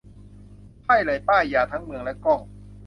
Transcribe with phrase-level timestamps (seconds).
[0.83, 2.39] ใช่เลย ป้ายยาทั้งเมืองและกล้อง